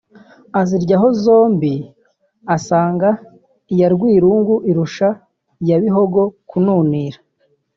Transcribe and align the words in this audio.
Aziryaho 0.59 1.07
zombi 1.23 1.73
asanga 2.55 3.09
iya 3.73 3.87
Rwirungu 3.93 4.55
irusha 4.69 5.07
iya 5.63 5.77
Bihogo 5.83 6.21
kunurira 6.49 7.19